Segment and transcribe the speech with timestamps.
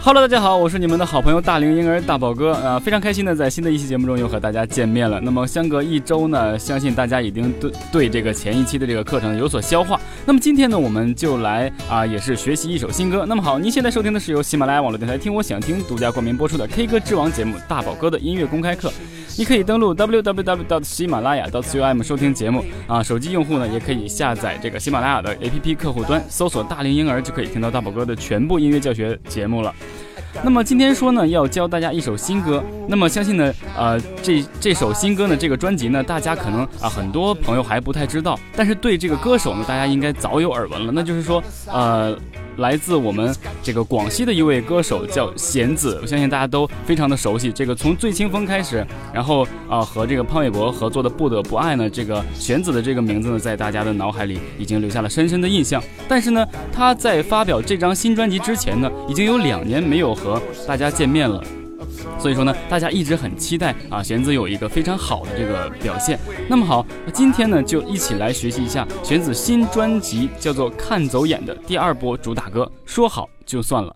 [0.00, 5.20] Hello，大家好，我是你们的好朋友大龄婴儿大宝哥啊、呃，非常开心的在新的一期节目中又和大家见面了。
[5.20, 10.00] 那么相隔一周呢，相信大家已经对对这个前一期的这个课程有所消化。
[10.24, 13.26] 那么今天呢，我们就来啊、也是学习一首新歌。
[13.26, 18.92] 那么好，您现在收听的是由喜马拉雅网络电台听我想听独家冠名播出的 K 歌之王节目大宝哥的音乐公开课。
[19.38, 20.82] 你可以登录 www.
[20.82, 29.72] 喜马拉雅 .com 收听节目啊，手机用户呢也可以下载这个喜马拉雅的 APP 客户端，搜索大龄婴儿就可以听到大宝哥的全部音乐教学节目了。
[30.42, 32.60] 那么今天说呢，要教大家一首新歌。
[32.88, 40.90] 那么相信呢，呃，这这首新歌呢，这个专辑呢，大家可能啊很多朋友还不太知道，但是对这个歌手呢，大家应该早有耳闻了。
[40.92, 41.40] 那就是说，
[41.72, 42.18] 呃。
[42.58, 47.50] 来自我们这个广西的一位歌手叫弦子，我相信大家都非常的熟悉。
[47.50, 55.82] 这个从《醉清风》开始，然后啊和这个潘玮柏合作的《不得不爱》呢，这个弦子的这个名字呢，在大家的脑海里已经留下了深深的印象。
[56.08, 61.42] 但是呢，他在发表这张新专辑之前呢，已经有两年没有和大家见面了。
[62.18, 66.18] 所以说呢，大家一直很期待啊，玄子有一个非常好的这个表现。
[66.48, 73.90] 那么好，今天呢就一起来学习一下玄子新专辑叫做《看走眼》的第二波主打歌《说好就算了》。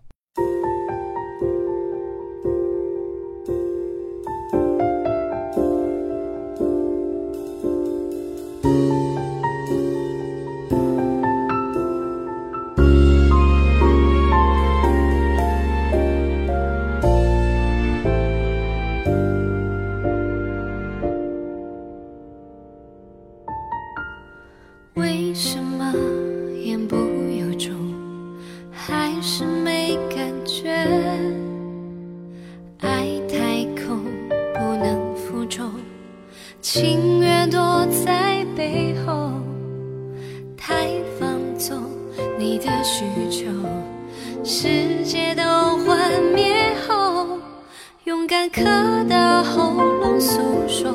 [48.53, 48.61] 刻
[49.09, 50.93] 到喉咙诉说，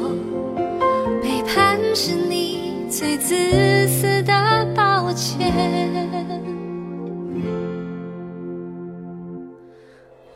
[1.21, 3.35] 背叛是你最自
[3.89, 5.53] 私的抱歉。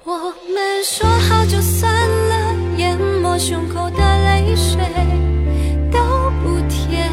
[0.02, 4.80] 我们说好就算了，淹没胸口的泪水
[5.92, 6.00] 都
[6.42, 7.08] 不甜。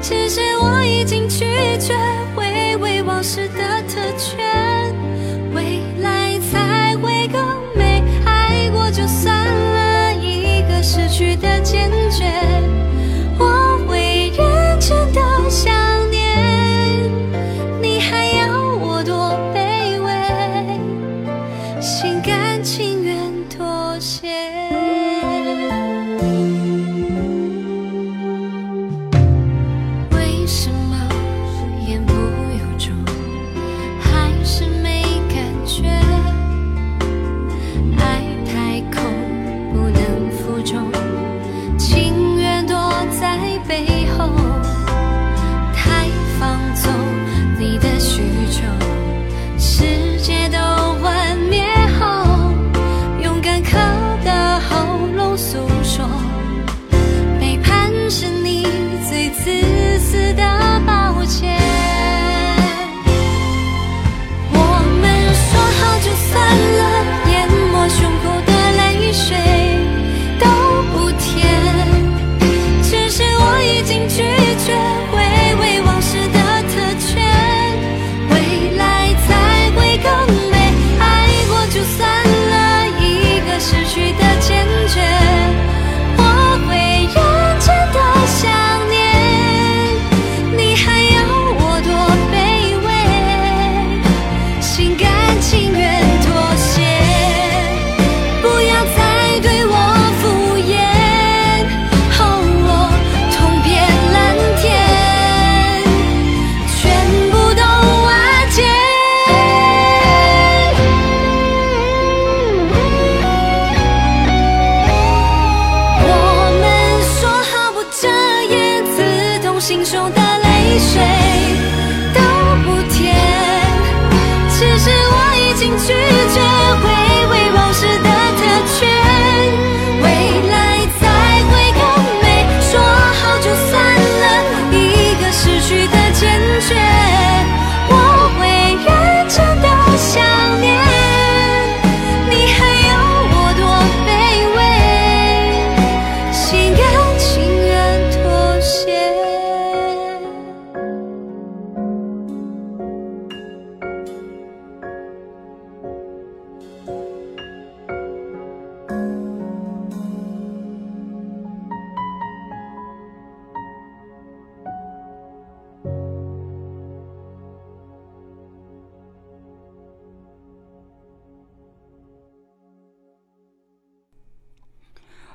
[0.00, 1.44] 其实我已经拒
[1.80, 1.96] 绝
[2.36, 3.73] 回味往事的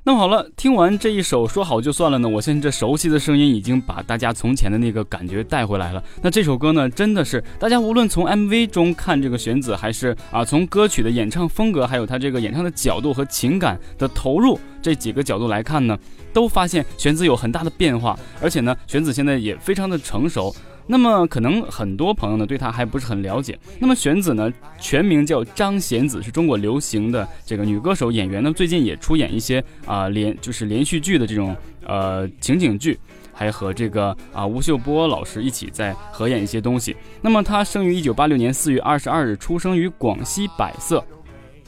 [0.09, 6.03] 那好了，听完这一首说好就算了呢，我相信这熟悉的声音已经把大家从前的那个感觉带回来了。
[6.23, 15.95] 那这首歌呢，真的是大家无论从 MV 中看这个玄子，还是啊从歌曲的演唱风格，还有他这个演唱的角度和情感的投入这几个角度来看呢，
[16.33, 20.51] 都发现玄子有很大的变化，而且呢，玄子现在也非常的成熟。
[20.91, 23.55] 那么可能很多朋友呢对她还不是很了解。
[23.77, 28.51] 那么玄子呢，全名叫张贤子，是中国流行的这个女歌手、演员呢。
[28.51, 31.55] 最近也出演一些啊、连就是连续剧的这种
[31.85, 32.99] 呃情景剧，
[33.31, 36.97] 还和这个啊吴秀波老师一起在合演一些东西。
[37.21, 41.05] 那么她生于一九八六年四月二十二日，出生于广西百色。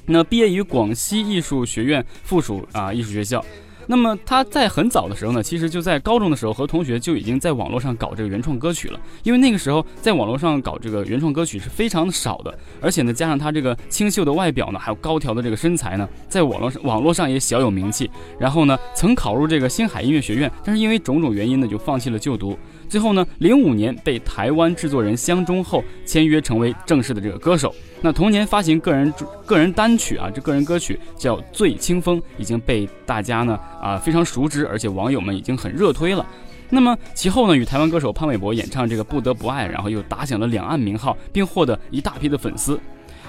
[0.04, 3.46] 那毕业于广西艺术学院附属啊艺术学校。
[3.92, 8.98] 那么他在很早的时候呢，其实就在高中的时候和同学就已经在网络上搞这个原创歌曲了。
[9.24, 18.10] 因为那个时候在网络上搞这个原创歌曲是非常的少的，而且呢，加上他这个清秀的外表呢，还有高挑的这个身材呢，在网络上网络上也小有名气。
[18.40, 22.58] 然后呢，曾考入这个星海音乐学院，但是因为种种原因呢，就放弃了就读。
[22.92, 27.74] 最后呢，零五年被台湾制作人相中后签约成为正式的这个歌手。
[28.02, 29.14] 那同年发行个人
[29.46, 36.28] 个人单曲啊，这个人歌曲叫《醉清风》，已经被大家呢啊非常熟知，而且网友们已经很热推了。
[36.70, 42.78] 那么其后呢，与台湾歌手潘玮柏演唱这个《不得不爱》，然后又打响了两岸名号，并获得一大批的粉丝。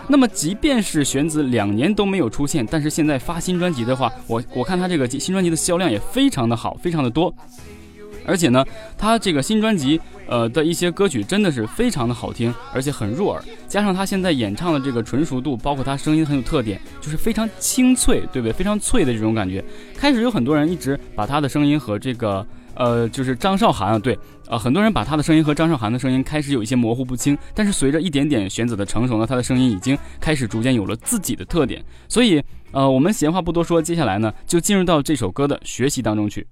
[0.08, 7.32] 那么即便是玄子两年都没有出现，但是现在发新专辑的话，我我看他这个新专辑的销量也非常的好，非常的多。
[8.24, 8.64] 而且呢，
[8.96, 13.42] 他这个新专辑，呃的一些歌曲真的是非常的好听，而且很入耳。
[13.68, 18.52] 加上他现在演唱的这个纯熟度，包括他声音很有特点，就是非常清脆，对不对？
[18.52, 19.64] 非常脆的这种感觉。
[19.96, 27.36] 开始有很多人一直把他的声音和这个，呃，就是张韶涵啊，对，呃，很多人把他的声音和张韶涵的声音开始有一些模糊不清。
[27.54, 31.84] 但是随着一点点玄子的成熟呢，他的声音已经开始逐渐有了自己的特点。
[32.08, 36.46] 所以，呃，我们闲话不多说，接下来呢，就进入到这首歌的学习当中去。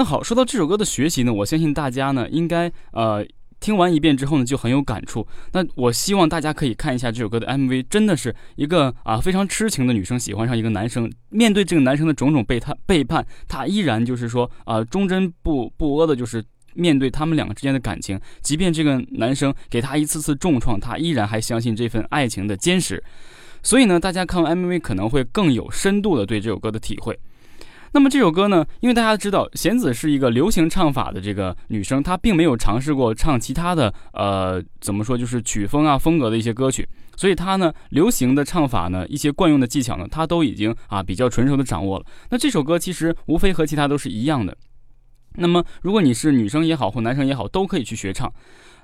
[0.00, 3.22] 那好，说到这首歌的学习呢，我相信大家呢应该呃
[3.60, 5.26] 听完一遍之后呢就很有感触。
[5.52, 16.42] 那我希望大家可以看一下这首歌的 MV，真的是一个啊非常痴情的女生喜欢上一个男生，面对这个男生的种种背叛背叛，她依然就是说啊忠贞不不阿的，就是
[16.72, 23.04] 面对他们两个之间的感情，即便这个男生给她一次次重创，她依然还相信这份爱情的坚实。
[23.62, 27.20] 所以呢，大家看完 MV 可能会更有深度的对这首歌的体会。
[27.92, 42.06] 那么这首歌呢，因为大家知道弦子是一个流行唱法的这个女生，她并没有尝试过唱其他的呃怎么说就是曲风啊风格的一些歌曲，所以她呢流行的唱法呢一些惯用的技巧呢，她都已经啊比较纯熟的掌握了。
[42.30, 44.56] 那这首歌其实无非和其他都是一样的。
[45.34, 48.32] 那么如果你是女生也好或男生也好，都可以去学唱。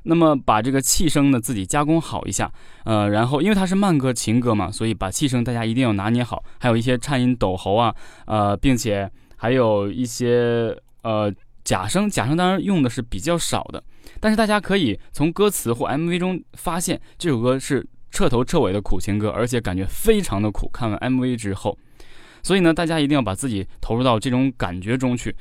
[0.06, 2.50] 那么把这个气声呢自己加工好一下，
[2.84, 7.94] 呃，然后因为它是慢歌情歌嘛，所以把气声大家一定要拿捏好，还有一些颤音抖喉啊，
[8.26, 11.32] 呃，并且还有一些呃
[11.64, 13.82] 假声，假声当然用的是比较少的，
[14.20, 20.70] 但是大家可以从歌词或 MV 中发现这首歌是彻头彻尾的苦情歌，而且感觉非常的苦。
[20.72, 21.76] 看完 MV 之后，
[22.42, 25.34] 所以呢，大家一定要把自己投入到这种感觉中去。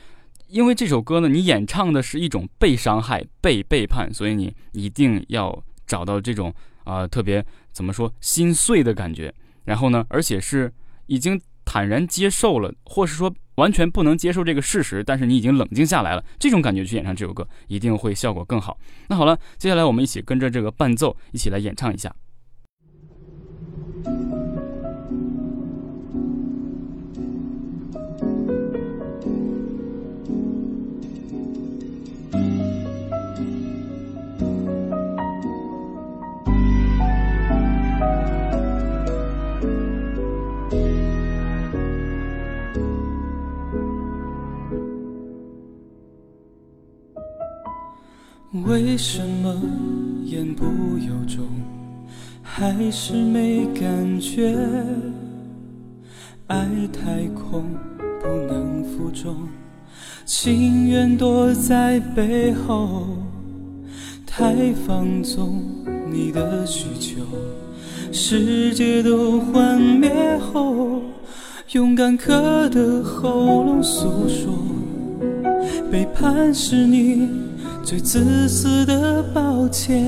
[0.47, 9.33] 因为这首歌呢，你演唱的是一种被伤害、被背叛，所以你一定要找到这种啊、特别怎么说心碎的感觉。
[9.65, 10.71] 然后呢，而且是
[11.07, 18.77] 已经坦然接受了，或是说完全不能接受这个事实，但是你已经冷静下来了，这种感觉去演唱这首歌，一定会效果更好。
[19.07, 22.13] 那好了，接下来我们一起跟着这个伴奏一起来演唱一下。
[48.63, 49.53] 为什么
[50.23, 50.63] 言不
[50.97, 51.43] 由衷，
[52.41, 54.55] 还是没感觉？
[56.47, 57.65] 爱太空，
[58.21, 59.35] 不能负重，
[60.25, 63.07] 情愿躲在背后，
[64.25, 65.61] 太放纵
[66.09, 67.21] 你的需求，
[68.13, 71.01] 世界都幻灭后，
[71.73, 74.53] 勇敢渴的喉咙诉说，
[75.91, 77.27] 背叛是你。
[77.85, 80.03] 最自私的抱歉，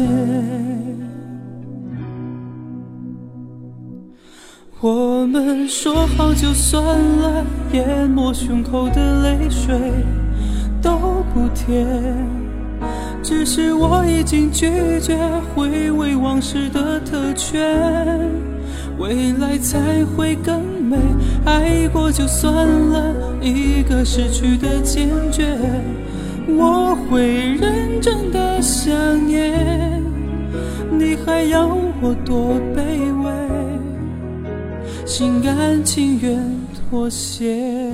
[4.81, 9.77] 我们说好就算了，淹没胸口的泪水
[10.81, 11.86] 都不甜。
[13.22, 15.15] 只是我已经拒绝
[15.53, 17.79] 回味往事的特权，
[18.98, 20.98] 未来才会更美。
[21.46, 25.55] 爱过就算了，一个失去的坚决。
[26.47, 28.93] 我会认真的想
[29.27, 30.03] 念，
[30.91, 31.67] 你还要
[32.01, 33.31] 我多卑微，
[35.05, 36.39] 心甘情愿
[36.89, 37.91] 妥协。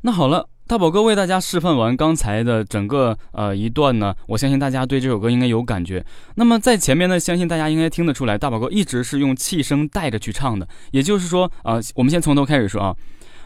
[0.00, 0.51] 那好了。
[0.72, 6.02] 大宝哥为大家示范完刚才的整个呃一段呢，我相信大家对这首歌应该有感觉。
[6.36, 10.66] 那么在前面呢，相信大家应该听得出来，大宝哥一直是用气声带着去唱的。
[10.92, 12.96] 也就是说啊，我们先从头开始说啊。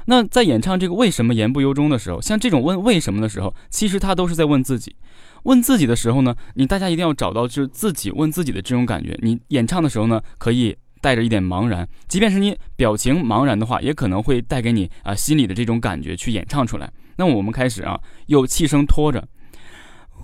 [0.04, 4.94] 那在演唱这个为什么言不由衷的时候，像这种问为什么的时候，其实他都是在问自己。
[5.42, 9.18] 问自己的时候呢，你大家一定要找到就是自己问自己的这种感觉。
[9.20, 10.76] 你演唱的时候呢，可以。
[10.98, 16.90] 带着一点茫然，即便是你表情茫然的话，也可能会带给你啊心里的这种感觉去演唱出来。
[17.16, 19.26] 那我们开始啊，有气声拖着，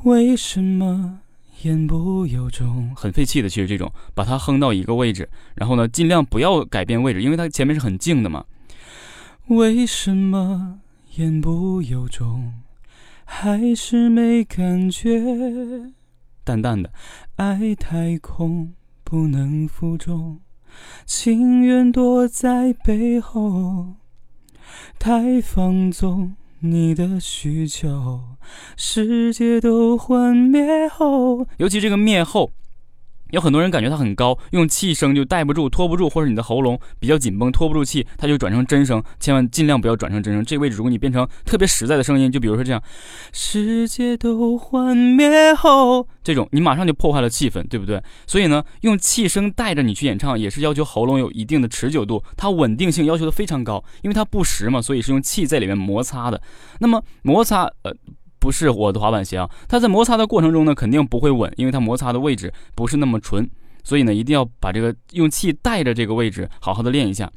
[0.04, 1.20] 为什么
[1.62, 2.94] 言不由衷？
[2.94, 8.44] 很费气的，其实这种把它哼到一个位置，然后呢，尽量不要改变位置，因为它前面是很静的嘛。
[9.46, 10.80] 为什么
[11.16, 12.52] 言不由衷？
[13.24, 15.92] 还是没感觉？
[16.44, 16.92] 淡淡的，
[17.36, 20.40] 爱太空，不能负重。
[21.04, 23.94] 情愿躲在背后，
[24.98, 26.34] 太放纵
[26.64, 28.20] 你的需求，
[28.76, 32.52] 世界都幻灭后，尤其这个灭后。
[33.32, 39.02] 有很多人感觉它很高，用气声就带不住、拖不住，或者你的喉咙比较紧绷，拖不住气，它就转成真声。
[39.18, 40.44] 千万尽量不要转成真声。
[40.44, 42.82] 这个位置，如果你变成特别实在的声音，就比如说这样，
[43.32, 48.02] 世界都幻灭后，这种你马上就破坏了气氛，对不对？
[48.26, 56.38] 所以呢，用气声带着你去演唱，也是要求喉咙有一定的持久度，它稳定性要求的非常高，因为它不实嘛，所以是用气在里面摩擦的。
[56.80, 57.92] 那么摩擦，呃。
[58.42, 63.48] 不是我的滑板鞋啊，它在摩擦的过程中呢，肯定不会稳，因为它摩擦的位置不是那么纯，
[63.84, 67.30] 所以呢，一定要把这个用气带着这个位置，好好的练一下。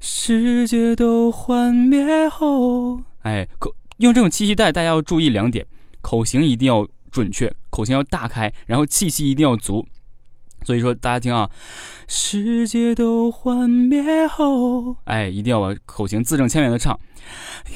[0.00, 5.64] 世界都幻灭后，哎，口用这种气息带，大家要注意两点：
[6.00, 9.86] 口型一定要准确，口型要大开，然后气息一定要足。
[10.66, 11.48] 所以说，大家听啊，
[12.08, 16.98] 世界都幻灭后，哎，一定要把口型字正腔圆的唱。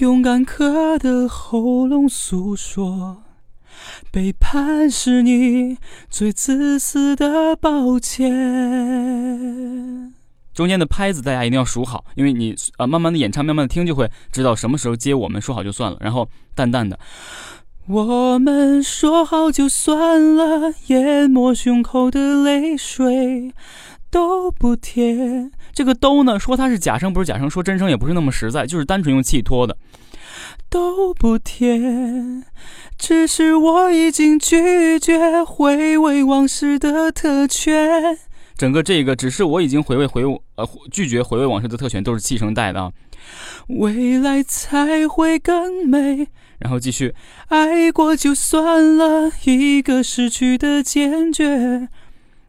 [0.01, 3.23] 勇敢渴的喉咙诉说，
[4.11, 5.79] 背叛是你
[6.09, 10.13] 最自私的抱歉。
[10.53, 15.15] 中间的拍子大家一定要数好，因为你啊，慢慢的演唱，慢慢的听，就会知道什么时候接。
[15.15, 16.99] 我们说好就算了，然后淡淡的。
[17.87, 23.53] 我们说好就算了，淹没胸口的泪水
[24.11, 25.51] 都不甜。
[25.73, 29.77] 这个都呢，说它是假声不是假声，说真声也不是那么实在，就是单纯用气拖的。
[30.69, 32.45] 都不甜，
[32.97, 38.17] 只是我已经拒绝回味往事的特权。
[38.57, 40.23] 整个这个只是我已经回味回
[40.55, 42.93] 呃拒绝回味往事的特权，都是气声带的啊。
[43.67, 46.29] 未来才会更美。
[46.61, 47.15] 然后继续，
[47.49, 51.89] 爱过就算了，一个失去的坚决。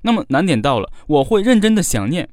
[0.02, 2.30] 那么难点到了，我会认真的想念。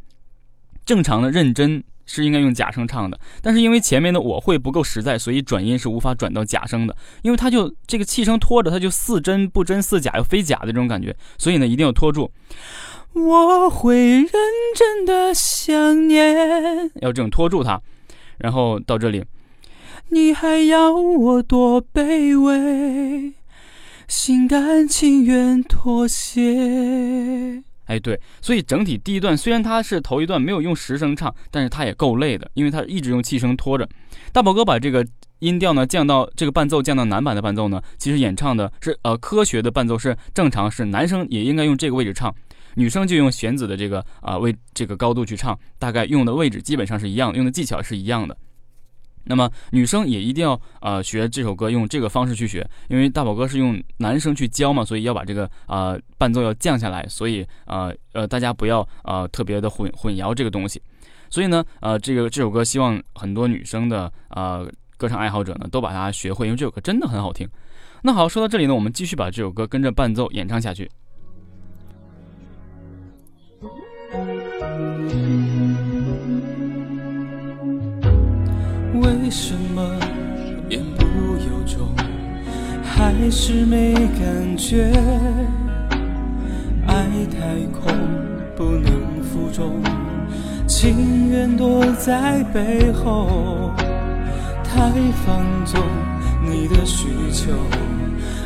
[0.84, 6.96] 正常的认真是应该用假声唱的，但是因为前面的我会不够实在，所以转音是无法转到假声的。
[7.22, 12.30] 因为它就这个气声拖着，它就似真不真，似假又非假的这种感觉，所以呢一定要拖住。
[13.12, 14.30] 我会认
[14.74, 17.80] 真的想念，要这种拖住它，
[18.38, 19.22] 然后到这里。
[20.10, 23.34] 你还要我多卑微，
[24.06, 27.62] 心甘情愿妥协。
[27.84, 33.86] 哎，对，所以整体第一段虽然它是头一段没有用实声唱，但是它也够累的，因为它一直用气声拖着。
[34.32, 35.06] 大宝哥把这个
[35.40, 42.34] 音调呢降到这个伴奏降到男版的伴奏呢，其实演唱的是呃科学的伴奏是正常，是男生也应该用这个位置唱。
[42.74, 48.36] 女生就用弦子的这个啊位这个高度去唱，大概用的位置基本上是一样，用的技巧是一样的。
[49.28, 60.82] 那么女生也一定要呃学这首歌，用这个方式去学，因为大宝哥是用男生去教嘛，所以要把这个呃伴奏要降下来，所以呃呃大家不要呃特别的混混淆这个东西。
[61.30, 64.66] 所以呢呃这个这首歌希望很多女生的呃
[64.96, 67.46] 歌唱爱好者呢都把它学会，因为这首歌真的很好听。
[68.02, 70.90] 那好，说到这里呢，我们继续把这首歌跟着伴奏演唱下去。
[79.00, 79.82] 为什么
[80.68, 81.88] 言不由衷，
[82.82, 84.90] 还是没感觉？
[86.86, 86.94] 爱
[87.30, 87.92] 太空
[88.56, 89.80] 不能负重，
[90.66, 93.70] 情愿躲在背后，
[94.64, 94.90] 太
[95.24, 95.80] 放纵
[96.42, 97.52] 你的需求，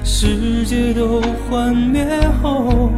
[0.05, 2.05] 世界都幻灭
[2.43, 2.91] 后，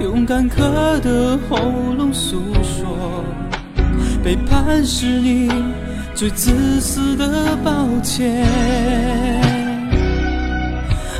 [0.00, 1.56] 勇敢可的喉
[1.96, 3.24] 咙诉说，
[4.22, 5.48] 背叛是你。
[6.22, 7.26] 最自私的
[7.64, 8.46] 抱歉，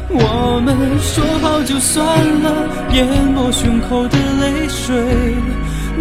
[0.08, 2.06] 我们说好就算
[2.40, 3.04] 了，淹
[3.34, 4.94] 没胸口的泪水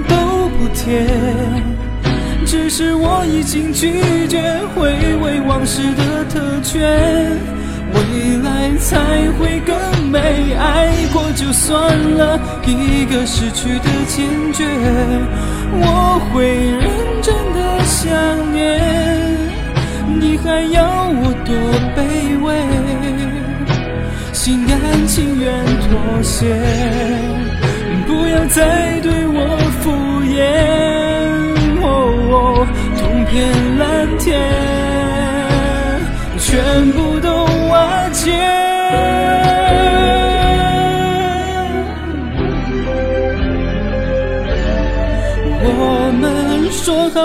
[0.08, 0.16] 都
[0.50, 1.08] 不甜。
[2.46, 3.92] 只是我已经拒
[4.28, 4.40] 绝
[4.76, 6.88] 回味往事的特权，
[7.96, 9.00] 未来才
[9.40, 10.54] 会更美。
[10.54, 14.64] 爱过就算了，一个失去的坚决，
[15.74, 16.88] 我会认
[17.24, 17.71] 真的。
[17.92, 18.10] 想
[18.54, 18.64] 念，
[20.20, 21.54] 你还要我多
[21.96, 22.00] 卑
[22.42, 22.48] 微？
[24.32, 24.72] 心甘
[25.08, 25.46] 情愿
[25.82, 25.90] 妥
[26.24, 26.56] 协，
[28.08, 29.40] 不要再对我
[29.82, 29.92] 敷
[30.24, 30.40] 衍。
[31.84, 31.86] 哦，
[32.32, 32.66] 哦
[32.98, 33.32] 痛片
[33.78, 33.82] 蓝
[34.18, 34.40] 天，
[36.40, 36.50] 全
[36.94, 37.11] 部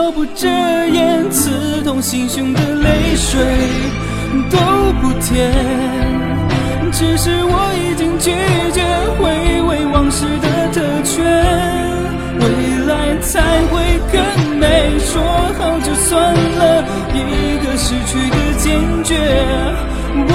[0.07, 0.47] 说好不遮
[0.87, 3.43] 掩刺痛心胸的泪水
[4.49, 4.57] 都
[5.03, 5.53] 不甜，
[6.93, 8.31] 只是我已经拒
[8.73, 8.85] 绝
[9.19, 11.25] 回味往事的特权，
[12.39, 12.45] 未
[12.87, 14.21] 来才会更
[14.61, 14.97] 美。
[15.01, 15.21] 说
[15.59, 19.19] 好就算了，一个失去的坚决，
[20.29, 20.33] 我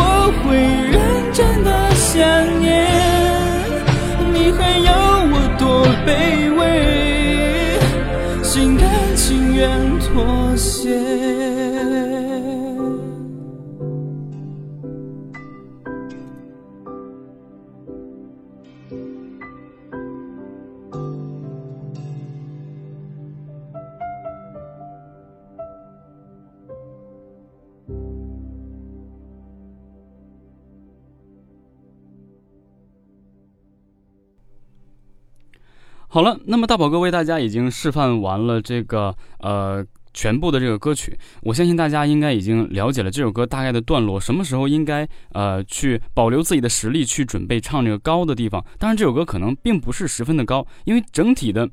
[36.14, 39.82] 好了，那么大宝哥为大家已经示范完了这个呃
[40.14, 48.62] 全部的这个歌曲，我相信大家应该已经了解了这首歌大概的段落，什么时候应该呃去保留自己的实力去准备唱这个高的地方。
[48.78, 51.70] 当然，这首歌可能并不是十分的高，因为整体的。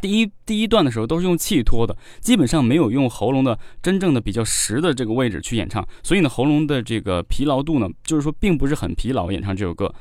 [0.00, 9.92] 第一第一段的时候都是用气托的，基本上没有用喉咙的真正的比较实的这个位置去演唱，所以呢，喉咙的这个疲劳度呢，就是说并不是很疲劳演唱这首歌。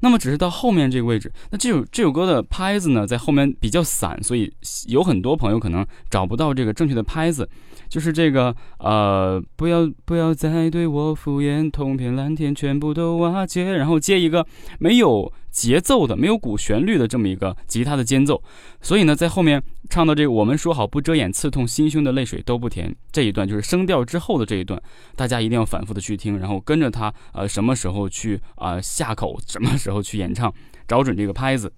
[0.00, 4.52] 那么只是到后面这个位置，那这首这首歌的拍子呢，在后面比较散，所以
[4.88, 7.48] 有很多朋友可能找不到这个正确的拍子，
[7.88, 14.46] 就是这个呃，不要不要再对我敷衍，通篇蓝天全部都瓦解，然后接一个
[14.78, 15.32] 没有。
[15.56, 18.42] 节奏的没有鼓旋律的这么一个吉他的间奏，
[18.82, 24.78] 所以呢，在后面唱到这个“我们说好不遮掩刺痛心胸的泪水都不甜”这一段，就是升调之后的这一段，
[25.16, 30.52] 大家一定要反复的去听，然后跟着他，呃，什么时候去啊下口，什么时候去演唱，
[30.86, 31.72] 找准这个拍子，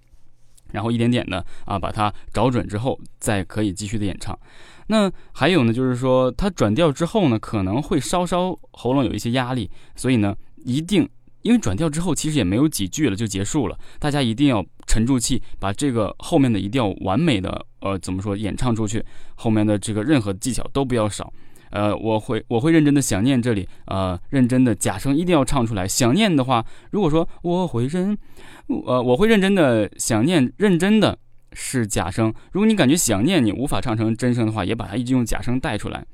[0.73, 4.37] 然后一点点的啊把它找准之后，再可以继续的演唱。
[4.88, 11.09] 那还有呢，就是说它转调之后呢，可能会稍稍喉咙有一些压力，所以呢，一定。
[11.42, 19.05] 因为转调之后，其实也没有几句了就结束了，大家一定要沉住气，把这个后面的一定要完美的，呃，怎么说演唱出去，
[19.37, 21.33] 后面的这个任何技巧都不要少，
[21.70, 25.87] 呃，我会我会认真的想念这里，呃，认真的假声一定要唱出来。
[25.87, 28.16] 想念的话，如果说我会认，
[28.87, 31.18] 呃，我会认真的想念，认真的
[31.53, 32.33] 是假声。
[32.53, 36.05] 如果你感觉想念你无法唱成真声的话，也把它一直用假声带出来。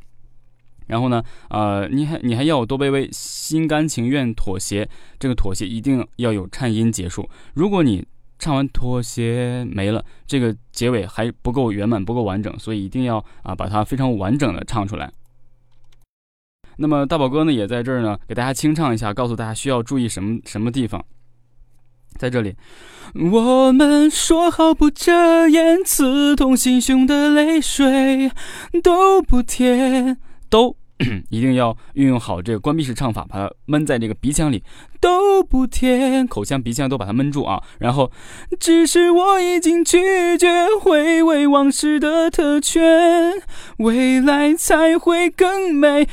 [0.86, 7.28] 然后呢，呃，你还你还要多卑微，心甘情愿妥协，这个妥协一定要有颤音结束。
[7.54, 8.06] 如果你
[8.38, 15.10] 唱完妥协没了，这个结尾还不够圆满，不够完整，所以一定要啊把它非常完整的唱出来。
[16.76, 21.04] 那么大宝哥呢也在这儿呢，给大家清唱一下，告诉大家需要注意什么什么地方。
[22.16, 22.54] 在这里，
[23.14, 28.30] 我们说好不遮掩刺痛心胸的泪水，
[28.82, 30.16] 都不甜，
[30.48, 30.76] 都。
[31.28, 34.62] 一定要运用好这个关闭式唱法，把它闷在这个鼻腔里，
[35.00, 37.60] 都不甜，口腔、鼻腔都把它闷住啊。
[37.80, 38.12] 然后，
[38.60, 43.32] 只是我已经拒绝回味往事的特权，
[43.78, 46.06] 未来才会更美。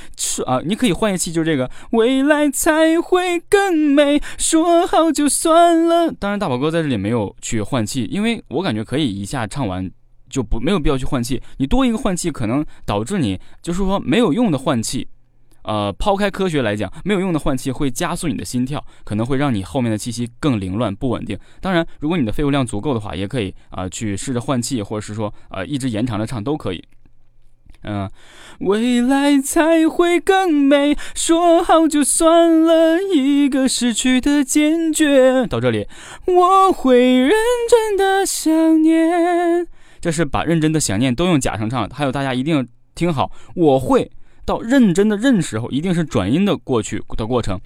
[0.47, 4.19] 啊，你可以换一气，就是这个，未来才会更美。
[4.39, 6.11] 说好就算了。
[6.11, 9.91] 当然，大宝哥在这里没有去换气，因为我感觉可以一下唱完。
[10.31, 15.07] 就不没有必要去换气，你多一个换气可能导致你就是说没有用的换气，
[15.63, 21.37] 呃，抛开科学来讲，没有用的换气会加速你的心跳，可能会让你后面的气息更凌乱不稳定。
[21.59, 26.83] 当然，如果你的肺活量足够的话，也可以啊去试着换气，或者是说呃一直延长着唱都可以。
[27.83, 28.07] 嗯，
[28.59, 35.47] 未来才会更美，说好就算了一个失去的坚决。
[35.47, 35.87] 到这里，
[36.27, 37.31] 我会认
[37.67, 39.65] 真的想念。
[40.01, 44.11] 这是把认真的想念都用假声唱，还有大家一定要听好，我会
[44.43, 47.61] 到认真的认时候，一定是转音的过去的过程。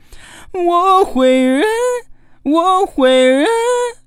[0.52, 1.64] 我会认，
[2.44, 3.48] 我会认，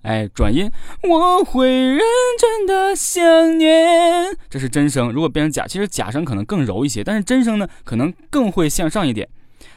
[0.02, 0.70] 哎，转音，
[1.02, 2.00] 我会认
[2.38, 5.10] 真的想念，这是真声。
[5.10, 9.26] 如果变成假，其实假声可能更柔一些，但是真声呢，可能更会向上一点。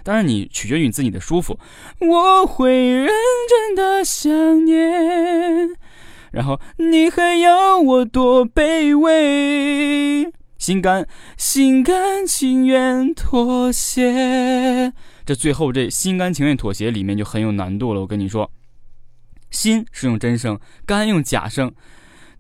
[0.04, 1.58] 当然，你取决于你自己的舒服。
[2.00, 3.08] 我会认
[3.48, 5.70] 真的想念。
[6.32, 11.06] 然后你还要我多卑微，心甘
[11.38, 14.94] 心甘情愿妥协。
[15.26, 18.02] 这最后这心甘情愿妥协里面就很有难度了。
[18.02, 18.50] 我跟你说，
[19.50, 21.74] 心是用真声，甘用假声，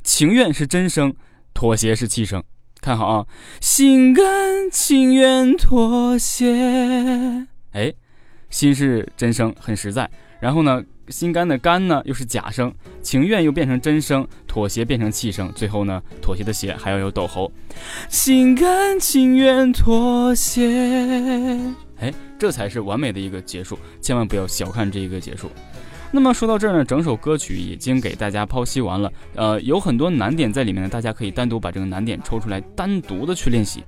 [0.03, 1.13] 情愿是真声，
[1.53, 2.41] 妥协是气声。
[2.79, 3.27] 看好啊，
[3.59, 7.45] 心甘情愿妥协。
[7.73, 7.93] 哎，
[8.49, 10.09] 心是真声，很实在。
[10.39, 10.83] 然后呢？
[11.07, 17.51] 心肝的肝呢，又是假声，情愿又变成真声，妥协变成气声，最后呢，妥协的协还要有抖喉，
[18.09, 20.65] 心甘情愿妥协，
[21.99, 25.49] 哎，这才是完美的一个结束，千万不要小看这一个结束。
[26.13, 33.83] 那么说到这儿呢，整首歌曲已经给大家剖析完了，呃，有很多难点在里面呢，大家可以单独把这个难点抽出来，单独的去练习。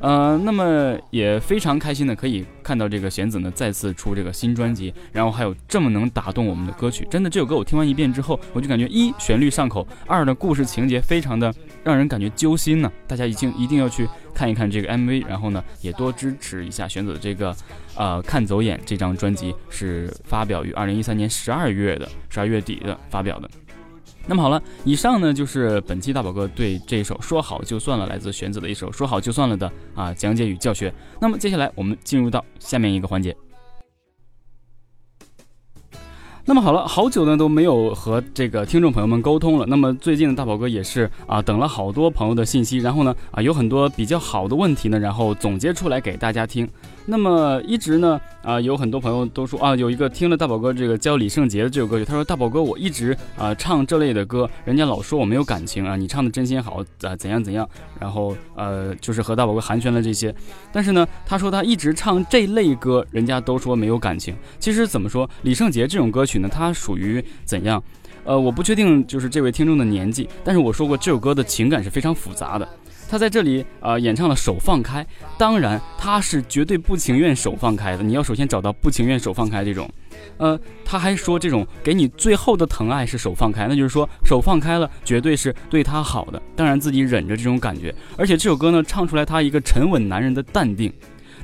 [0.00, 12.90] 呃，那么也非常开心的可以看到这个弦子呢再次出这个新专辑，然后还有这么能打动我们的歌曲，真的这首歌我听完一遍之后，我就感觉一旋律上口，二的故事情节非常的让人感觉揪心呢。
[13.06, 17.54] 大家一定一定要去看一看这个 MV，然后呢也多支持一下弦子的这个
[17.96, 23.50] 呃看走眼这张专辑是发表于二零一三年十二月的十二月底的发表的。
[24.30, 30.92] 那么好了，以上呢就是本期大宝哥对这首《说好就算了》来自玄子的一首《说好就算了》的啊讲解与教学。
[31.18, 33.34] 那么接下来我们进入到下面一个环节。
[36.44, 39.64] 那么好了，好久呢都没有和这个听众朋友们沟通了。
[39.66, 46.68] 那么最近的大宝哥也是啊，等了好多朋友的信息，然后呢啊有很多比较好的问题呢，然后总结出来给大家听。
[47.10, 57.68] 那么一直呢啊有很多朋友都说啊，有一个听了大宝哥这个教李圣杰的这首歌曲，他说大宝哥我一直啊唱这类的歌，人家老说我没有感情啊，你唱的真心好啊怎样怎样，
[57.98, 60.34] 然后呃就是和大宝哥寒暄了这些。
[60.72, 64.36] 但是呢，他说他一直唱这类歌，人家都说没有感情。
[64.58, 66.38] 其实怎么说，李圣杰这种歌曲。
[66.38, 67.82] 呢它属于怎样？
[68.24, 70.28] 呃，我不确定，就是这位听众的年纪。
[70.44, 72.68] 但是我说过，这首歌的情感是非常复杂的。
[73.08, 75.04] 他在这里啊演唱了手放开，
[75.38, 78.02] 当然他是绝对不情愿手放开的。
[78.02, 79.90] 你要首先找到不情愿手放开这种。
[80.36, 86.40] 呃，他还说这种给你最后的疼爱是手放开，那就是说手放开了，绝对是对他好的。
[86.54, 90.92] 当然自己忍着这种感觉，而且这首歌呢唱出来他一个沉稳男人的淡定。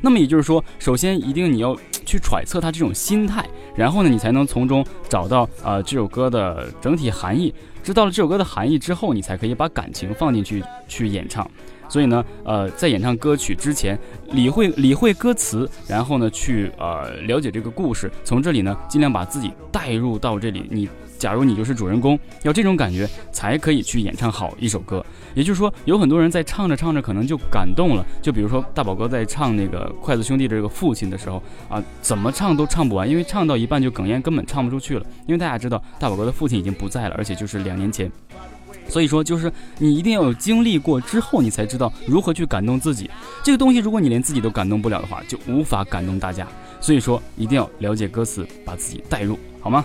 [0.00, 1.74] 那么也就是说，首先一定你要
[2.04, 3.42] 去揣测他这种心态，
[3.74, 7.54] 然后呢，你才能从中找到呃这首歌的整体含义。
[7.84, 11.48] 知道了这首歌的含义之后，你才可以把感情放进去去演唱。
[11.86, 13.96] 所以呢，呃，在演唱歌曲之前，
[14.32, 18.10] 理会理会歌词，然后呢，去呃了解这个故事。
[18.24, 20.66] 从这里呢，尽量把自己带入到这里。
[20.70, 20.88] 你。
[21.18, 25.04] 假如你就是主人公，要这种感觉才可以去演唱好一首歌。
[25.34, 28.04] 也就是说，有很多人在唱着唱着可能就感动了。
[28.20, 35.06] 就比如说大宝哥在唱那个筷子兄弟的这个父亲的时候啊，怎么唱都唱不完，因为唱到一半就哽咽，根本唱不出去了。
[35.26, 38.10] 因为大家知道大宝哥的父亲已经不在了，而且就是两年前。
[38.86, 43.10] 所以说，就是你一定要有经历过之后，你才知道如何去感动自己。
[43.42, 46.46] 这个东西，如果你连自己都感动不了的话，就无法感动大家。
[46.80, 49.82] 所以说，一定要了解歌词，把自己带入，好吗？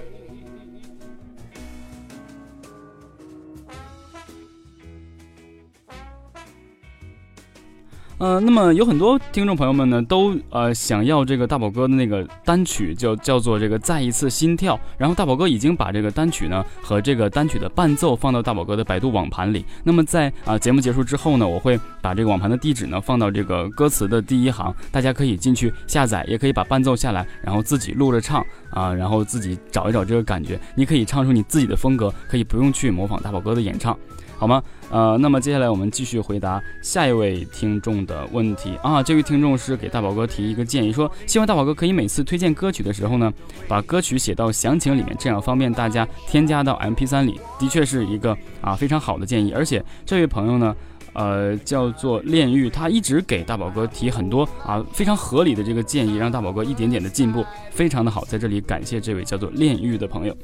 [8.20, 14.78] 呃，那么有很多听众朋友们呢，都呃想要这个大宝哥的那个单曲，叫叫做这个再一次心跳。
[14.98, 19.64] 然后大宝哥已经把这个单曲呢和这个单曲的伴奏放到大宝哥的百度网盘里。
[19.86, 33.98] 那么在啊节目结束之后呢，我会把这个网盘的地址呢放到这个歌词的第一行，大家可以进去下载，也可以把伴奏下来，然后自己录着唱啊，然后自己找一找这个感觉，你可以唱出你自己的风格，可以不用去模仿大宝哥的演唱。
[34.40, 34.64] 好吗？
[34.90, 39.04] 呃，那么接下来我们继续回答下一位听众的问题啊。
[39.04, 43.32] 这位听众是给大宝哥提一个建议，说希望大宝哥可以每次推荐歌曲的时候呢，
[43.68, 47.40] 把歌曲写到详情里面，这样方便大家添加到 MP3 里。
[47.60, 49.52] 的确是一个啊非常好的建议。
[49.52, 50.76] 而且这位朋友呢，
[51.12, 58.24] 呃，叫做炼狱，他一直给大宝哥提很多啊非常合理的这个建议，让大宝哥一点点的进步，非常的好。
[58.24, 60.36] 在这里感谢这位叫做炼狱的朋友。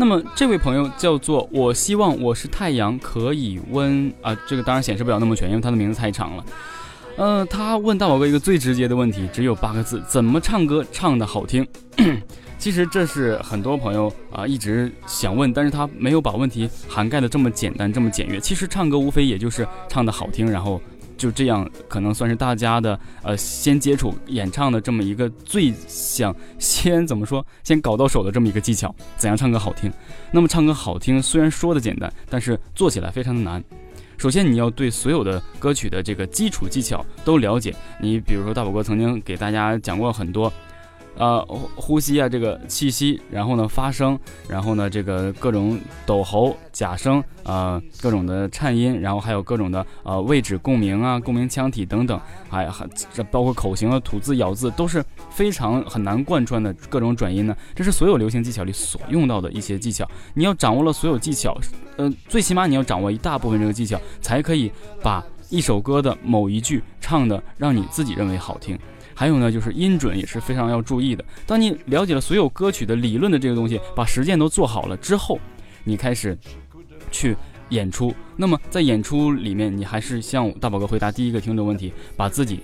[0.00, 6.44] 那么这位朋友叫做我希望我是太阳可以温啊，这个当然显示不了那么全，因为他的名字太长了。
[7.16, 11.66] 呃，他问大宝哥一个最直接的问题，只有八个字：怎么唱歌唱的好听？
[12.58, 18.38] 其实这是很多朋友啊一直想问，但是他没有把问题涵盖的这么简单，这么简约。
[18.38, 20.80] 其实唱歌无非也就是唱的好听，然后。
[21.18, 29.92] 就这样，可能算是大家的呃，先接触演唱的这么一个最想先怎么说，先搞到手的这么一个技巧，怎样唱歌好听？
[30.30, 33.62] 那么唱歌好听虽然说的简单，但是做起来非常的难。
[34.16, 37.74] 首先你要对所有的歌曲的这个基础技巧都了解。
[38.00, 40.52] 你比如说大宝哥曾经给大家讲过很多。
[41.18, 57.56] 呃，呼吸啊，这个气息，然后呢发声，然后呢这个各种抖喉、假声，呃，各种的颤音，然后还有各种的呃位置共鸣啊、共鸣腔体等等，还还这包括口型啊、吐字、咬字都是非常很难贯穿的各种转音呢。
[57.74, 60.08] 这是所有流行技巧里所用到的一些技巧。
[60.34, 61.58] 你要掌握了所有技巧，
[61.96, 64.70] 呃，最起码你要掌握一大部分这个技巧，才可以
[65.02, 68.78] 把一首歌的某一句唱的让你自己认为好听。
[69.18, 71.24] 还有呢，就是音准也是非常要注意的。
[71.44, 75.40] 当你了解了所有歌曲的理论的这个东西，把实践都做好了之后，
[75.82, 76.38] 你开始
[77.10, 77.36] 去
[77.70, 78.14] 演出。
[78.36, 82.60] 那么在演出里面，你还是像大宝哥回答第一个听众问题，把自己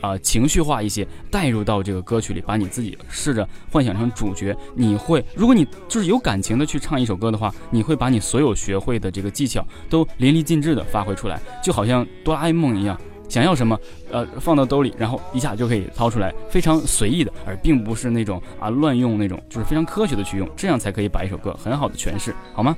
[0.00, 4.56] 啊情绪化一些，带入到这个歌曲里，把你自己试着幻想成主角。
[4.74, 12.98] 你会，如果你就是有感情的去唱一首歌的话，你会把你所有学会的这个技巧都淋漓尽致的发挥出来，就好像哆啦 A 梦一样。
[13.28, 13.78] 想要什么，
[14.10, 22.76] 呃，放到兜里，然后一下就可以掏出来，非常随意的，而并不是那种啊乱用那种，就是非常科学的去用，这样才可以把一首歌很好的诠释，好吗？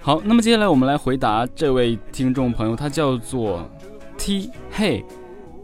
[0.00, 3.68] 好，那么接下来我们来回答这位听众朋友，他叫做
[4.16, 5.04] T Hey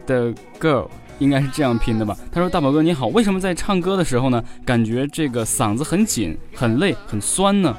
[0.06, 0.86] 的 Girl，
[1.18, 2.14] 应该是这样拼的吧？
[2.30, 7.74] 他说：“大宝哥你好，为什么在唱歌的时候呢，感觉这个嗓子很紧、很累、很酸呢？”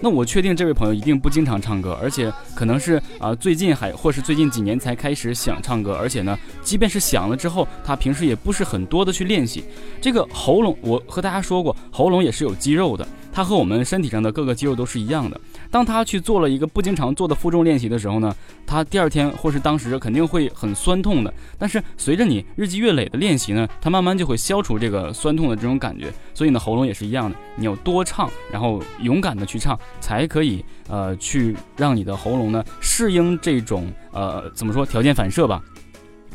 [0.00, 9.64] 那我确定这位朋友一定不经常唱歌，而且可能是啊最近还或是最近几年才开始想唱歌，而且呢，即便是想了之后，他平时也不是很多的去练习。
[10.00, 15.40] 这个喉咙，我和大家说过，喉咙也是有肌肉的，它和我们身体上的各个肌肉都是一样的。
[15.70, 18.34] 当他去做了一个不经常做的负重练习的时候呢，
[18.66, 21.32] 他第二天或是当时肯定会很酸痛的。
[21.58, 26.12] 但是随着你日积月累的练习呢，它慢慢就会消除这个酸痛的这种感觉。
[26.34, 35.62] 所以呢，喉咙也是一样的，你要多唱，然后勇敢的去唱，才可以呃去让你的喉咙呢适应这种呃怎么说条件反射吧。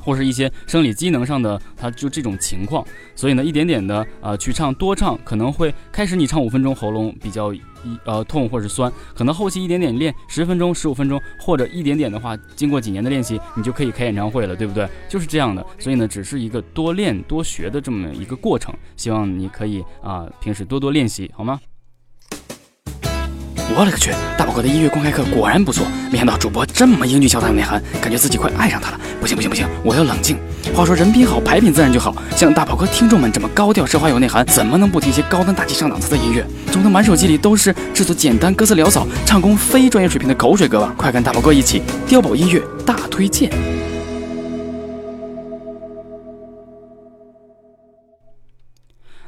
[0.06, 7.62] 或是一些生理机能上的，他就这种情况，所以呢，一点点的啊去唱多唱，可能会开始你唱五分钟喉咙比较一
[8.06, 14.88] 呃痛或者是酸，可能后期一点点练十分钟十五分钟，或者一点点的话，经过几年的练习，你就可以开演唱会了，对不对？
[15.10, 21.60] 就是这样的，所以呢，只是一个多练多学的这么一个过程，希望你可以啊平时多多练习，好吗？
[23.74, 24.12] 我勒个去！
[24.38, 29.00] 大宝哥的音乐公开课果然不错，没想到主播这么英俊潇洒有内涵，感觉自己快爱上他了。
[29.20, 30.38] 不行不行不行，我要冷静。
[30.74, 32.16] 话说人品好，牌品自然就好。
[32.36, 36.46] 像大宝哥听众们这么高调奢华有内涵，怎么能不听些高端大气上档次的音乐？
[36.72, 40.94] 总的满手机里都是制作简单、歌词潦草、唱功非专业水平的口水歌吧？
[40.96, 43.52] 快跟大宝哥一起碉堡音乐大推荐！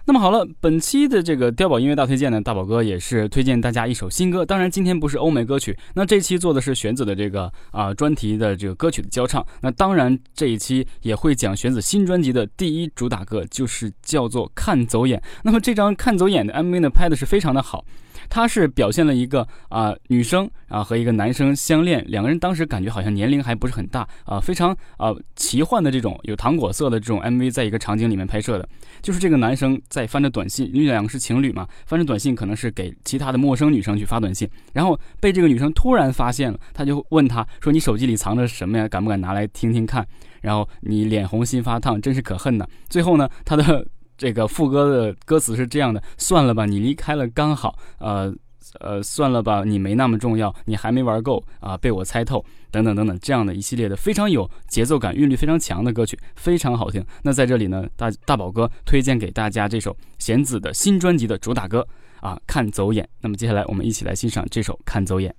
[0.10, 4.46] 那么好了，本期的这个碉堡音乐大推荐呢，大宝哥也是推荐大家一首新歌。
[4.46, 9.46] 当然，今天不是欧美歌曲，那这期做的是玄子的这个啊专题的这个歌曲的交唱。
[9.60, 15.20] 那当然，这一期也会讲玄子新专辑的第一主打歌，就是叫做《看走眼》。
[15.44, 17.84] 那么这张《看走眼》的 MV 呢，拍的是非常的好。
[18.30, 28.68] 它是表现了一个啊女生啊和一个男生相恋，两个人当时感觉好像年龄还不是很大啊，非常啊奇幻的这种有糖果色的这种 MV，在一个场景里面拍摄的，
[29.02, 38.88] 就是这个男生在翻着短信，因为两个是情侣嘛，翻着短信可能是给其他的陌生女生去发短信，然后被这个女生突然发现了，他就问他说：“你手机里藏着什么呀？
[38.88, 40.06] 敢不敢拿来听听看？”
[40.42, 42.68] 然后你脸红心发烫，真是可恨呢。
[42.90, 43.86] 最后呢，他的。
[44.18, 48.34] 这个副歌的歌词是这样的：算了吧，你离开了刚好，呃，
[48.80, 57.06] 呃，算了吧，你没那么重要，你还没玩够啊，被我猜透，等等等等，这样的一系列的非常有节奏感、韵律非常强的歌曲，非常好听。
[57.22, 61.88] 那在这里呢，大大宝哥推荐给大家这首弦子的新专辑的主打歌
[62.20, 63.08] 啊，看走眼。
[63.22, 65.32] 那么接下来我们一起来欣赏这首《看走眼》。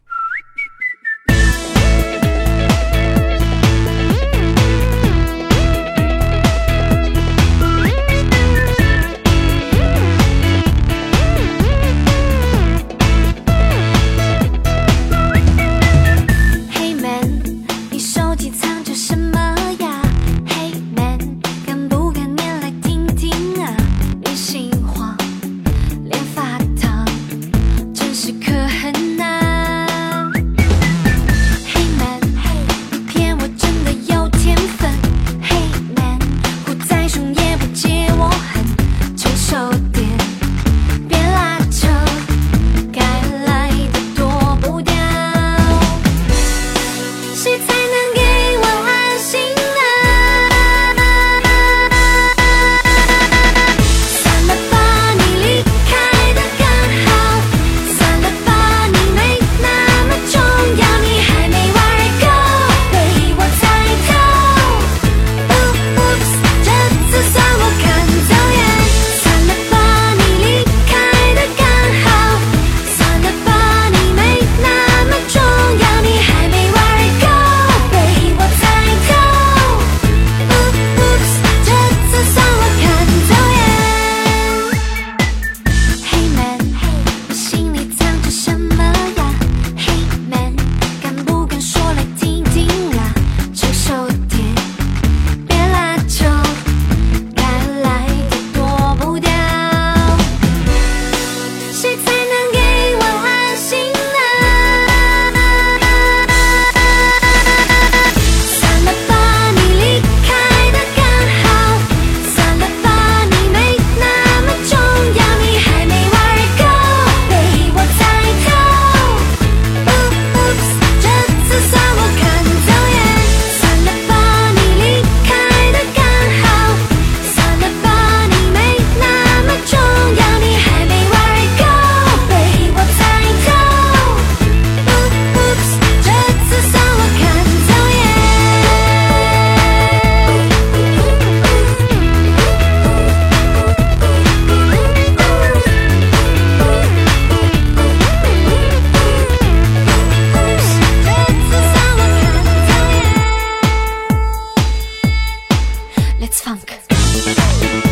[156.31, 157.88] 那好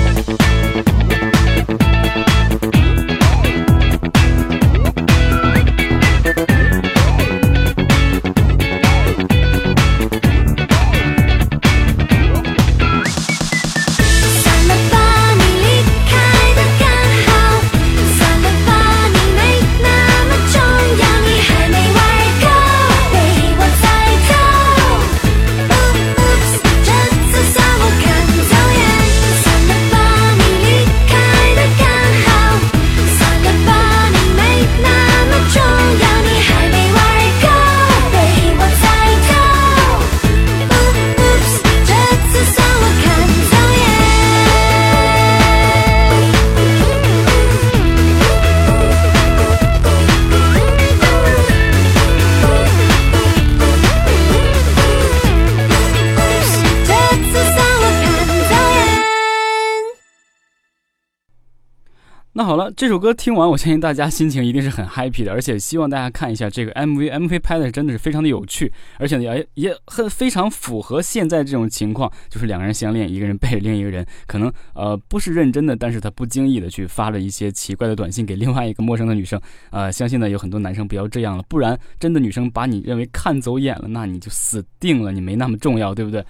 [62.77, 86.23] 这首歌听完，我相信大家心情一定是很 happy 的，而且希望大家看一下这个 MV，MV 拍的真的是非常的有趣，而且也也很非常符合现在这种情况，就是两个人相恋，一个人背着另一个人，可能呃不是认真的，但是他不经意的去发了一些奇怪的短信给另外一个陌生的女生，呃，相信呢有很多男生不要这样了，不然真的女生把你认为看走眼了，那你就死定了，你没那么重要，对不对？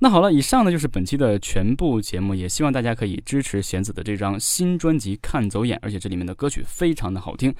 [0.00, 7.54] 那好了，以上呢就是本期的全部节目，也希望大家可以支持弦子的这张新专辑《看走眼》，而且这里面的歌曲非常的好听。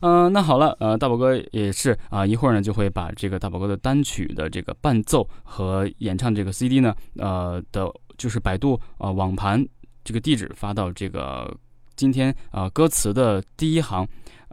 [0.00, 9.64] 嗯，那好了，呃，大宝哥也是啊，一会儿呢就会把这个大宝哥的单曲的这个伴奏和演唱这个 CD 呢，呃的，就是百度啊网盘
[10.04, 11.54] 这个地址发到这个
[11.94, 14.06] 今天啊歌词的第一行。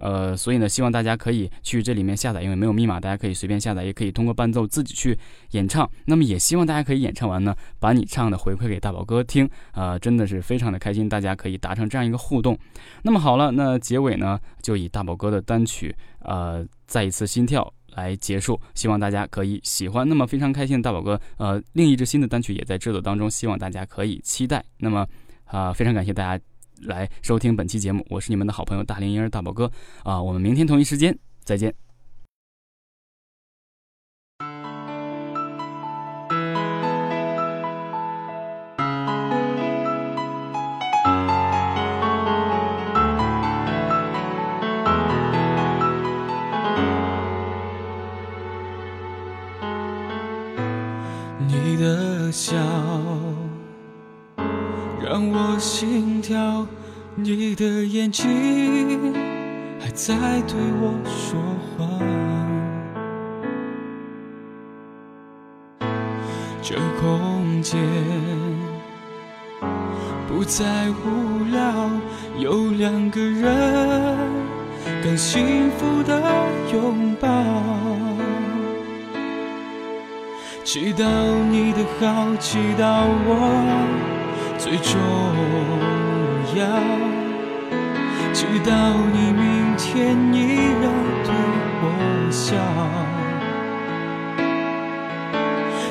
[0.05, 5.17] 呃，所以呢，希望大家可以去这里面下载，因为没有密码，大家可以随便下载，也可以通过伴奏自己去
[5.51, 5.89] 演唱。
[6.05, 12.55] 那么也希望大家可以演唱完呢，把你唱的回馈给大宝哥听，啊，真的是非常的开心，大家可以达成这样一个互动。
[13.01, 20.07] 那么好了，那结尾呢，就以大宝哥的单曲，呃，再一次心跳来结束，希望大家可以喜欢。
[20.07, 24.63] 那么非常开心大宝哥，呃，另一支新的单曲也在制作当中，希望大家可以期待。
[24.77, 25.07] 那么
[25.45, 26.43] 啊，非常感谢大家。
[26.82, 29.71] 来收听本期节目，我是你们的好朋友大龄婴儿大宝哥
[30.03, 31.84] 啊，我们明天同一时间再见。
[57.18, 59.13] 你的眼睛
[59.80, 61.39] 还在对我说
[61.72, 61.88] 话。
[66.61, 67.80] 这空间
[70.28, 71.89] 不再无聊，
[72.38, 74.18] 有两个人
[75.01, 76.22] 更幸福的
[76.74, 77.30] 拥抱。
[80.66, 81.05] 祈祷
[81.49, 83.30] 你的好，祈祷我。
[84.57, 84.91] 最终
[86.55, 86.65] 要，
[88.33, 88.71] 祈祷
[89.13, 90.37] 你明天依
[90.81, 90.83] 然
[91.23, 91.29] 对
[91.81, 91.83] 我
[92.31, 92.55] 笑，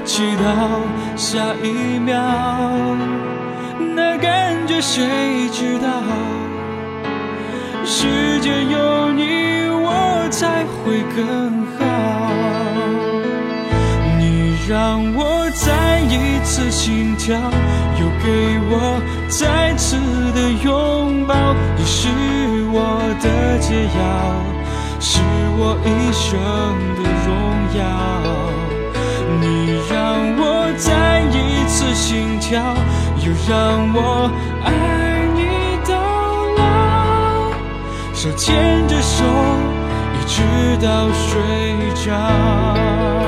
[0.04, 0.46] 祈祷
[1.16, 2.12] 下一秒
[3.94, 5.86] 那感觉谁知道？
[7.84, 11.78] 世界有你我才会更好。
[14.18, 14.22] 你
[14.66, 14.72] 让
[15.14, 15.20] 我
[15.52, 17.36] 再一次心跳，
[18.00, 18.72] 又给我
[19.28, 19.43] 再
[23.74, 24.00] 的解药，
[25.00, 25.20] 是
[25.58, 26.38] 我一生
[26.94, 27.28] 的荣
[27.76, 27.82] 耀。
[29.40, 29.44] 你
[29.90, 29.94] 让
[30.38, 30.42] 我
[30.78, 31.34] 再一
[31.66, 32.62] 次心跳，
[33.24, 34.30] 又让我
[34.64, 34.70] 爱
[35.34, 35.40] 你
[35.88, 35.92] 到
[36.56, 36.62] 老，
[38.14, 39.24] 手牵着手，
[40.14, 40.42] 一直
[40.80, 41.32] 到睡
[42.04, 43.23] 着。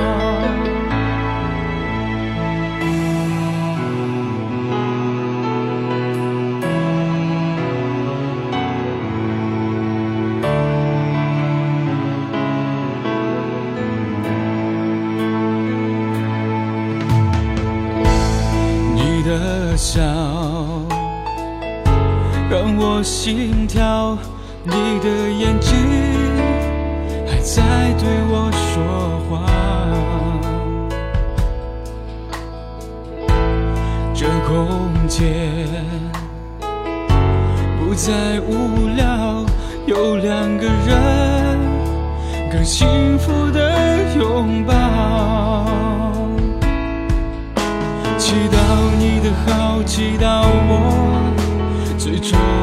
[52.07, 52.56] 最初。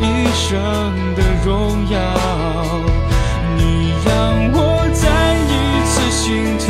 [0.00, 0.02] 一
[0.34, 0.50] 生
[1.14, 1.98] 的荣耀。
[3.56, 4.10] 你让
[4.52, 4.58] 我
[4.92, 5.04] 再
[5.50, 5.52] 一
[5.86, 6.68] 次心跳，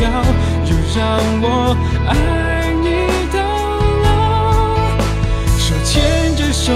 [0.65, 1.01] 又让
[1.41, 1.45] 我
[2.07, 2.11] 爱
[2.81, 2.87] 你
[3.33, 3.37] 到
[4.05, 4.05] 老。
[5.57, 5.93] 手牵
[6.35, 6.73] 着手，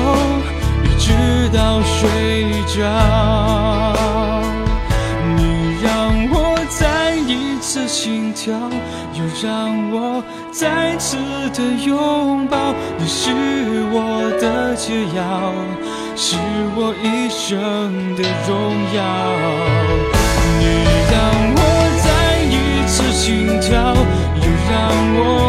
[0.84, 1.08] 一直
[1.56, 1.98] 到睡
[2.76, 2.78] 着。
[5.36, 5.42] 你
[5.82, 5.88] 让
[6.32, 6.36] 我
[6.70, 7.30] 再一
[7.60, 8.54] 次心跳，
[9.14, 11.18] 又让我再次
[11.54, 12.74] 的拥抱。
[12.98, 13.32] 你是
[13.92, 15.54] 我的解药，
[16.22, 16.36] 是
[16.76, 18.52] 我一生的荣
[18.94, 19.00] 耀。
[20.60, 20.64] 你
[21.10, 21.16] 让
[21.56, 21.58] 我
[22.04, 22.08] 再
[22.44, 23.96] 一次心跳，
[24.36, 24.76] 又让
[25.16, 25.49] 我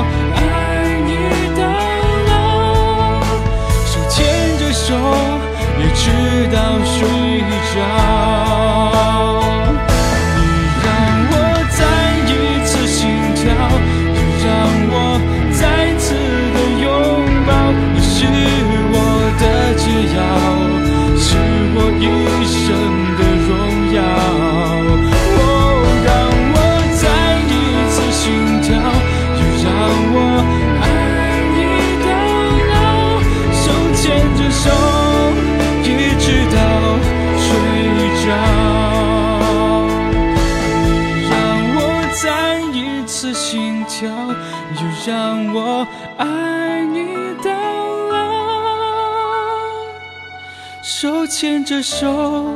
[51.70, 52.52] 着手，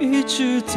[0.00, 0.74] 一直到